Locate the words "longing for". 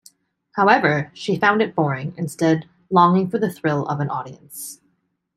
2.89-3.37